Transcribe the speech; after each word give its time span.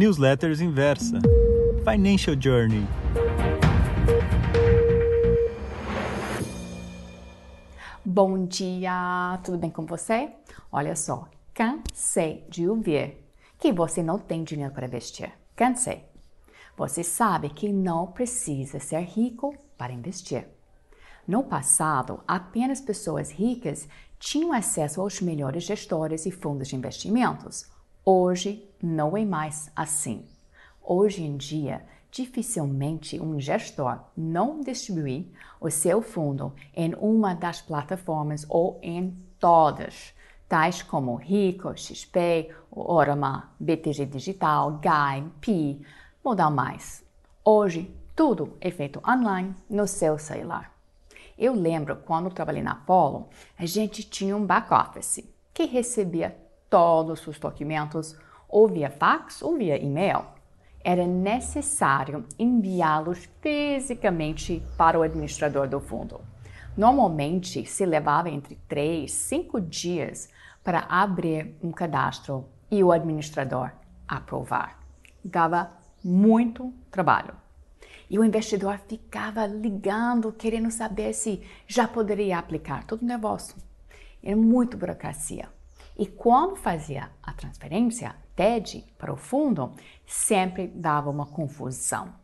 Newsletters 0.00 0.62
Inversa. 0.62 1.20
Financial 1.84 2.34
Journey. 2.34 2.86
Bom 8.02 8.46
dia, 8.46 9.38
tudo 9.44 9.58
bem 9.58 9.68
com 9.68 9.84
você? 9.84 10.30
Olha 10.72 10.96
só, 10.96 11.28
cansei 11.52 12.46
de 12.48 12.66
ouvir 12.66 13.18
que 13.58 13.70
você 13.74 14.02
não 14.02 14.18
tem 14.18 14.42
dinheiro 14.42 14.72
para 14.72 14.86
investir. 14.86 15.30
Cansei. 15.54 16.02
Você 16.78 17.04
sabe 17.04 17.50
que 17.50 17.70
não 17.70 18.06
precisa 18.06 18.80
ser 18.80 19.02
rico 19.02 19.54
para 19.76 19.92
investir. 19.92 20.48
No 21.28 21.44
passado, 21.44 22.24
apenas 22.26 22.80
pessoas 22.80 23.30
ricas 23.30 23.86
tinham 24.18 24.54
acesso 24.54 25.02
aos 25.02 25.20
melhores 25.20 25.64
gestores 25.64 26.24
e 26.24 26.30
fundos 26.30 26.68
de 26.68 26.76
investimentos. 26.76 27.68
Hoje 28.12 28.68
não 28.82 29.16
é 29.16 29.24
mais 29.24 29.70
assim. 29.76 30.26
Hoje 30.82 31.22
em 31.22 31.36
dia, 31.36 31.86
dificilmente 32.10 33.20
um 33.20 33.38
gestor 33.38 34.00
não 34.16 34.62
distribui 34.62 35.32
o 35.60 35.70
seu 35.70 36.02
fundo 36.02 36.52
em 36.74 36.92
uma 36.96 37.34
das 37.34 37.60
plataformas 37.60 38.44
ou 38.48 38.80
em 38.82 39.16
todas, 39.38 40.12
tais 40.48 40.82
como 40.82 41.14
Rico, 41.14 41.72
XP, 41.76 42.52
Orama, 42.68 43.52
BTG 43.60 44.06
Digital, 44.06 44.80
GAI, 44.82 45.24
Pi, 45.40 45.80
Modal 46.24 46.50
Mais. 46.50 47.04
Hoje, 47.44 47.94
tudo 48.16 48.56
é 48.60 48.72
feito 48.72 49.00
online 49.08 49.54
no 49.70 49.86
seu 49.86 50.18
celular. 50.18 50.74
Eu 51.38 51.54
lembro 51.54 51.94
quando 51.94 52.28
trabalhei 52.28 52.60
na 52.64 52.72
Apollo, 52.72 53.28
a 53.56 53.64
gente 53.64 54.02
tinha 54.02 54.36
um 54.36 54.44
back-office 54.44 55.22
que 55.54 55.64
recebia 55.64 56.36
todos 56.70 57.26
os 57.26 57.38
documentos 57.38 58.16
ou 58.48 58.68
via 58.68 58.88
fax 58.88 59.42
ou 59.42 59.58
via 59.58 59.76
e-mail 59.76 60.24
era 60.82 61.06
necessário 61.06 62.24
enviá-los 62.38 63.28
fisicamente 63.42 64.62
para 64.78 64.98
o 64.98 65.02
administrador 65.02 65.68
do 65.68 65.80
fundo. 65.80 66.20
Normalmente 66.76 67.66
se 67.66 67.84
levava 67.84 68.30
entre 68.30 68.54
3 68.66 69.10
e 69.10 69.14
5 69.14 69.60
dias 69.60 70.30
para 70.64 70.86
abrir 70.88 71.54
um 71.62 71.70
cadastro 71.70 72.48
e 72.70 72.82
o 72.82 72.92
administrador 72.92 73.72
aprovar. 74.08 74.78
Dava 75.22 75.70
muito 76.02 76.72
trabalho. 76.90 77.34
E 78.08 78.18
o 78.18 78.24
investidor 78.24 78.80
ficava 78.88 79.46
ligando, 79.46 80.32
querendo 80.32 80.70
saber 80.70 81.12
se 81.12 81.42
já 81.66 81.86
poderia 81.86 82.38
aplicar. 82.38 82.84
Tudo 82.84 83.04
nervoso. 83.04 83.54
Era 84.22 84.36
muito 84.36 84.76
burocracia. 84.76 85.48
E 86.00 86.06
quando 86.06 86.56
fazia 86.56 87.10
a 87.22 87.30
transferência, 87.30 88.16
TED, 88.34 88.86
para 88.96 89.12
o 89.12 89.18
fundo, 89.18 89.74
sempre 90.06 90.66
dava 90.66 91.10
uma 91.10 91.26
confusão. 91.26 92.14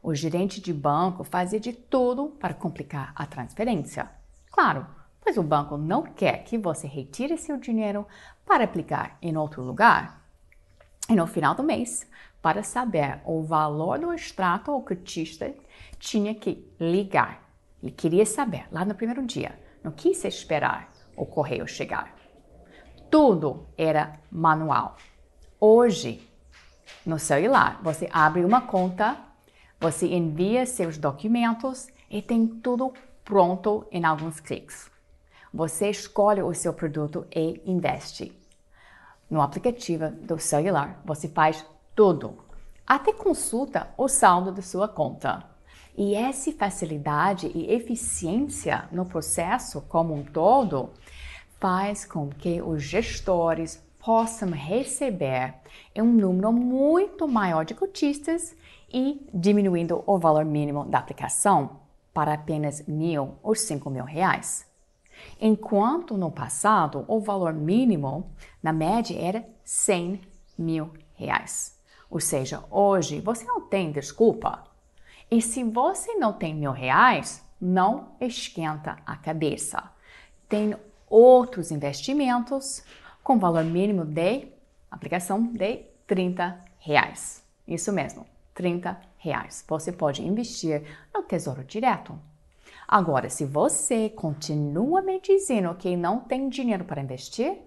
O 0.00 0.14
gerente 0.14 0.60
de 0.60 0.72
banco 0.72 1.24
fazia 1.24 1.58
de 1.58 1.72
tudo 1.72 2.28
para 2.38 2.54
complicar 2.54 3.12
a 3.16 3.26
transferência. 3.26 4.08
Claro, 4.52 4.86
pois 5.20 5.36
o 5.36 5.42
banco 5.42 5.76
não 5.76 6.04
quer 6.04 6.44
que 6.44 6.56
você 6.56 6.86
retire 6.86 7.36
seu 7.36 7.56
dinheiro 7.56 8.06
para 8.46 8.62
aplicar 8.62 9.18
em 9.20 9.36
outro 9.36 9.64
lugar. 9.64 10.22
E 11.08 11.16
no 11.16 11.26
final 11.26 11.56
do 11.56 11.64
mês, 11.64 12.08
para 12.40 12.62
saber 12.62 13.20
o 13.24 13.42
valor 13.42 13.98
do 13.98 14.12
extrato, 14.12 14.70
o 14.70 14.80
cotista 14.80 15.52
tinha 15.98 16.36
que 16.36 16.72
ligar. 16.78 17.50
Ele 17.82 17.90
queria 17.90 18.24
saber 18.24 18.68
lá 18.70 18.84
no 18.84 18.94
primeiro 18.94 19.26
dia, 19.26 19.58
não 19.82 19.90
quis 19.90 20.24
esperar 20.24 20.88
o 21.16 21.26
correio 21.26 21.66
chegar. 21.66 22.23
Tudo 23.14 23.68
era 23.78 24.18
manual. 24.28 24.96
Hoje, 25.60 26.28
no 27.06 27.16
celular, 27.16 27.80
você 27.80 28.08
abre 28.12 28.44
uma 28.44 28.62
conta, 28.62 29.16
você 29.78 30.08
envia 30.08 30.66
seus 30.66 30.98
documentos 30.98 31.86
e 32.10 32.20
tem 32.20 32.44
tudo 32.44 32.92
pronto 33.24 33.86
em 33.92 34.04
alguns 34.04 34.40
cliques. 34.40 34.90
Você 35.52 35.90
escolhe 35.90 36.42
o 36.42 36.52
seu 36.52 36.72
produto 36.72 37.24
e 37.32 37.62
investe. 37.64 38.36
No 39.30 39.40
aplicativo 39.40 40.10
do 40.10 40.36
celular, 40.40 41.00
você 41.04 41.28
faz 41.28 41.64
tudo, 41.94 42.38
até 42.84 43.12
consulta 43.12 43.90
o 43.96 44.08
saldo 44.08 44.50
da 44.50 44.60
sua 44.60 44.88
conta. 44.88 45.44
E 45.96 46.16
essa 46.16 46.50
facilidade 46.50 47.46
e 47.54 47.72
eficiência 47.72 48.88
no 48.90 49.06
processo 49.06 49.82
como 49.82 50.12
um 50.12 50.24
todo 50.24 50.90
faz 51.64 52.04
com 52.04 52.28
que 52.28 52.60
os 52.60 52.82
gestores 52.82 53.82
possam 53.98 54.50
receber 54.50 55.54
um 55.96 56.04
número 56.04 56.52
muito 56.52 57.26
maior 57.26 57.64
de 57.64 57.72
cotistas 57.72 58.54
e 58.92 59.26
diminuindo 59.32 60.04
o 60.06 60.18
valor 60.18 60.44
mínimo 60.44 60.84
da 60.84 60.98
aplicação 60.98 61.80
para 62.12 62.34
apenas 62.34 62.86
mil 62.86 63.36
ou 63.42 63.54
cinco 63.54 63.88
mil 63.88 64.04
reais. 64.04 64.66
Enquanto 65.40 66.18
no 66.18 66.30
passado 66.30 67.02
o 67.08 67.18
valor 67.18 67.54
mínimo 67.54 68.30
na 68.62 68.70
média 68.70 69.18
era 69.18 69.42
100 69.64 70.20
mil 70.58 70.90
reais. 71.14 71.80
Ou 72.10 72.20
seja, 72.20 72.62
hoje 72.70 73.22
você 73.22 73.42
não 73.46 73.62
tem 73.62 73.90
desculpa. 73.90 74.64
E 75.30 75.40
se 75.40 75.64
você 75.64 76.14
não 76.16 76.34
tem 76.34 76.54
mil 76.54 76.72
reais, 76.72 77.42
não 77.58 78.08
esquenta 78.20 78.98
a 79.06 79.16
cabeça. 79.16 79.82
Tem 80.46 80.76
outros 81.08 81.70
investimentos 81.70 82.82
com 83.22 83.38
valor 83.38 83.64
mínimo 83.64 84.04
de 84.04 84.48
aplicação 84.90 85.42
de 85.42 85.84
30 86.06 86.58
reais. 86.78 87.42
Isso 87.66 87.92
mesmo, 87.92 88.26
30 88.54 89.00
reais. 89.18 89.64
Você 89.66 89.90
pode 89.90 90.22
investir 90.22 90.82
no 91.12 91.22
Tesouro 91.22 91.64
Direto. 91.64 92.18
Agora, 92.86 93.30
se 93.30 93.44
você 93.44 94.10
continua 94.10 95.00
me 95.00 95.18
dizendo 95.20 95.74
que 95.74 95.96
não 95.96 96.20
tem 96.20 96.48
dinheiro 96.48 96.84
para 96.84 97.00
investir, 97.00 97.58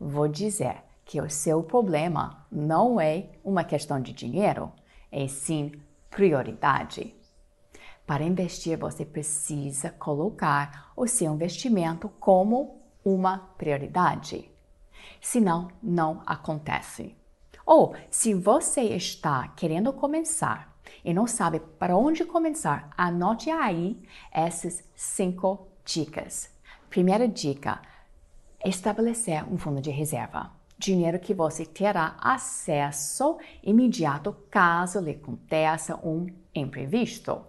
vou 0.00 0.26
dizer 0.26 0.82
que 1.04 1.20
o 1.20 1.30
seu 1.30 1.62
problema 1.62 2.46
não 2.50 3.00
é 3.00 3.26
uma 3.44 3.62
questão 3.62 4.00
de 4.00 4.12
dinheiro, 4.12 4.72
é 5.12 5.28
sim 5.28 5.72
prioridade. 6.10 7.14
Para 8.06 8.22
investir, 8.22 8.78
você 8.78 9.04
precisa 9.04 9.90
colocar 9.90 10.92
o 10.96 11.08
seu 11.08 11.34
investimento 11.34 12.08
como 12.20 12.80
uma 13.04 13.38
prioridade. 13.58 14.48
Senão, 15.20 15.68
não 15.82 16.22
acontece. 16.24 17.16
Ou, 17.64 17.96
se 18.08 18.32
você 18.32 18.82
está 18.82 19.48
querendo 19.48 19.92
começar 19.92 20.76
e 21.04 21.12
não 21.12 21.26
sabe 21.26 21.58
para 21.58 21.96
onde 21.96 22.24
começar, 22.24 22.90
anote 22.96 23.50
aí 23.50 24.00
essas 24.30 24.84
cinco 24.94 25.66
dicas. 25.84 26.48
Primeira 26.88 27.26
dica: 27.26 27.82
estabelecer 28.64 29.44
um 29.52 29.58
fundo 29.58 29.80
de 29.80 29.90
reserva. 29.90 30.52
Dinheiro 30.78 31.18
que 31.18 31.34
você 31.34 31.66
terá 31.66 32.16
acesso 32.20 33.38
imediato 33.64 34.36
caso 34.48 35.00
lhe 35.00 35.10
aconteça 35.10 35.96
um 36.06 36.26
imprevisto 36.54 37.44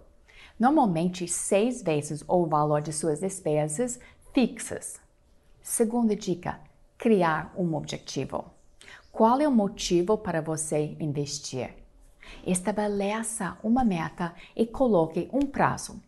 normalmente 0.58 1.28
seis 1.28 1.82
vezes 1.82 2.24
o 2.26 2.46
valor 2.46 2.80
de 2.80 2.92
suas 2.92 3.20
despesas 3.20 4.00
fixas. 4.32 5.00
Segunda 5.62 6.16
dica: 6.16 6.60
criar 6.96 7.52
um 7.56 7.74
objetivo. 7.74 8.44
Qual 9.12 9.40
é 9.40 9.48
o 9.48 9.52
motivo 9.52 10.18
para 10.18 10.40
você 10.40 10.96
investir? 11.00 11.74
Estabeleça 12.46 13.56
uma 13.62 13.84
meta 13.84 14.34
e 14.54 14.66
coloque 14.66 15.28
um 15.32 15.46
prazo. 15.46 16.02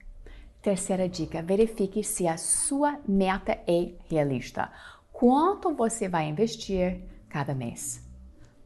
Terceira 0.63 1.09
dica: 1.09 1.43
verifique 1.43 2.05
se 2.05 2.27
a 2.27 2.37
sua 2.37 2.99
meta 3.07 3.53
é 3.67 3.93
realista. 4.09 4.71
Quanto 5.13 5.75
você 5.75 6.09
vai 6.09 6.29
investir 6.29 7.03
cada 7.29 7.55
mês? 7.55 8.03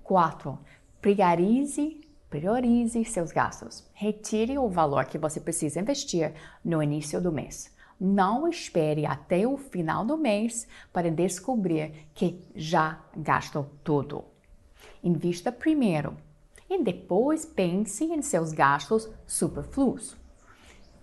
4. 0.02 0.58
Priorize 1.00 2.00
Priorize 2.34 3.04
seus 3.04 3.30
gastos. 3.30 3.88
Retire 3.94 4.58
o 4.58 4.68
valor 4.68 5.04
que 5.04 5.16
você 5.16 5.38
precisa 5.38 5.78
investir 5.78 6.34
no 6.64 6.82
início 6.82 7.20
do 7.20 7.30
mês. 7.30 7.72
Não 8.00 8.48
espere 8.48 9.06
até 9.06 9.46
o 9.46 9.56
final 9.56 10.04
do 10.04 10.18
mês 10.18 10.66
para 10.92 11.12
descobrir 11.12 12.08
que 12.12 12.44
já 12.56 13.00
gastou 13.16 13.70
tudo. 13.84 14.24
Invista 15.00 15.52
primeiro 15.52 16.16
e 16.68 16.82
depois 16.82 17.46
pense 17.46 18.02
em 18.02 18.20
seus 18.20 18.52
gastos 18.52 19.08
superfluos. 19.28 20.16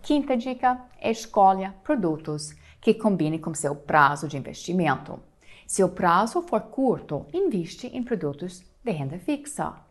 Quinta 0.02 0.36
dica: 0.36 0.82
escolha 1.02 1.74
produtos 1.82 2.54
que 2.82 2.94
combinem 2.94 3.40
com 3.40 3.54
seu 3.54 3.74
prazo 3.74 4.28
de 4.28 4.36
investimento. 4.36 5.18
Se 5.66 5.82
o 5.82 5.88
prazo 5.88 6.42
for 6.42 6.60
curto, 6.60 7.26
investe 7.32 7.88
em 7.88 8.04
produtos 8.04 8.62
de 8.84 8.92
renda 8.92 9.18
fixa. 9.18 9.91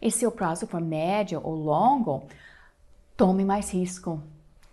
E 0.00 0.10
se 0.10 0.26
o 0.26 0.32
prazo 0.32 0.66
for 0.66 0.80
médio 0.80 1.40
ou 1.42 1.54
longo, 1.54 2.26
tome 3.16 3.44
mais 3.44 3.70
risco. 3.72 4.22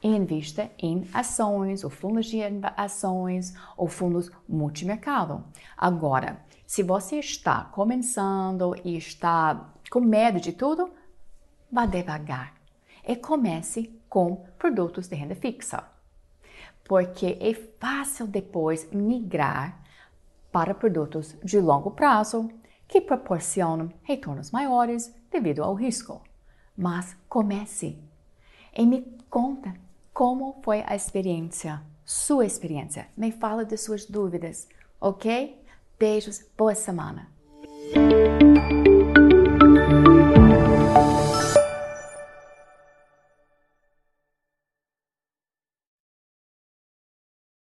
Invista 0.01 0.71
em 0.77 1.07
ações, 1.13 1.83
ou 1.83 1.89
fundos 1.89 2.27
de 2.27 2.39
ações, 2.77 3.53
ou 3.75 3.87
fundos 3.87 4.31
multimercado. 4.47 5.43
Agora, 5.75 6.45
se 6.65 6.83
você 6.83 7.17
está 7.17 7.65
começando 7.65 8.75
e 8.85 8.95
está 8.95 9.73
com 9.89 9.99
medo 9.99 10.39
de 10.39 10.53
tudo, 10.53 10.91
vá 11.71 11.85
devagar 11.85 12.53
e 13.07 13.15
comece 13.15 13.99
com 14.07 14.45
produtos 14.57 15.07
de 15.07 15.15
renda 15.15 15.35
fixa. 15.35 15.83
Porque 16.83 17.37
é 17.41 17.53
fácil 17.53 18.27
depois 18.27 18.89
migrar 18.91 19.81
para 20.51 20.73
produtos 20.73 21.35
de 21.43 21.59
longo 21.59 21.91
prazo 21.91 22.49
que 22.87 23.01
proporcionam 23.01 23.91
retornos 24.03 24.51
maiores 24.51 25.13
devido 25.31 25.63
ao 25.63 25.73
risco. 25.73 26.21
Mas 26.75 27.15
comece 27.27 27.97
e 28.75 28.85
me 28.85 29.01
conta 29.29 29.73
como 30.13 30.59
foi 30.63 30.83
a 30.85 30.95
experiência, 30.95 31.81
sua 32.05 32.45
experiência. 32.45 33.07
Me 33.15 33.31
fala 33.31 33.65
de 33.65 33.77
suas 33.77 34.05
dúvidas, 34.05 34.67
ok? 34.99 35.61
Beijos, 35.99 36.45
boa 36.57 36.75
semana. 36.75 37.36